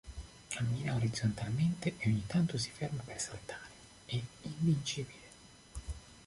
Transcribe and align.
Cammina 0.49 0.95
orizzontalmente 0.95 1.93
e 1.99 2.09
ogni 2.09 2.25
tanto 2.25 2.57
si 2.57 2.71
ferma 2.71 3.03
per 3.05 3.21
saltare, 3.21 3.69
è 4.07 4.19
invincibile. 4.41 5.27